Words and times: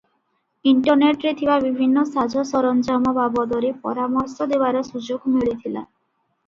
ଇଣ୍ଟରନେଟରେ 0.69 1.33
ଥିବା 1.41 1.57
ବିଭିନ୍ନ 1.65 2.05
ସାଜସରଞ୍ଜାମ 2.13 3.15
ବାବଦରେ 3.19 3.73
ପରାମର୍ଶ 3.87 4.51
ଦେବାର 4.57 4.85
ସୁଯୋଗ 4.93 5.35
ମିଳିଥିଲା। 5.37 5.89